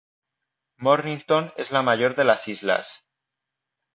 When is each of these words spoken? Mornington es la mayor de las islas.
Mornington 0.77 1.53
es 1.57 1.69
la 1.69 1.83
mayor 1.83 2.15
de 2.15 2.23
las 2.23 2.47
islas. 2.47 3.05